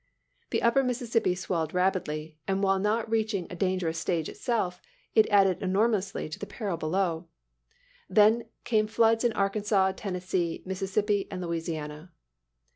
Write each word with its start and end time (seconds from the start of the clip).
The 0.49 0.63
upper 0.63 0.83
Mississippi 0.83 1.35
swelled 1.35 1.75
rapidly, 1.75 2.35
and 2.47 2.63
while 2.63 2.79
not 2.79 3.07
reaching 3.07 3.45
a 3.51 3.55
dangerous 3.55 3.99
stage 3.99 4.29
itself, 4.29 4.81
it 5.13 5.29
added 5.29 5.61
enormously 5.61 6.27
to 6.27 6.39
the 6.39 6.47
peril 6.47 6.75
below. 6.75 7.27
Then 8.09 8.45
came 8.63 8.87
floods 8.87 9.23
in 9.23 9.31
Arkansas, 9.33 9.91
Tennessee, 9.97 10.63
Mississippi, 10.65 11.27
and 11.29 11.39
Louisiana. 11.39 12.11